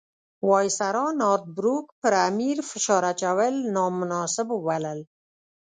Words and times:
وایسرا 0.49 1.05
نارت 1.19 1.43
بروک 1.57 1.85
پر 2.01 2.13
امیر 2.29 2.57
فشار 2.71 3.03
اچول 3.11 3.53
نامناسب 3.75 4.47
وبلل. 4.53 4.99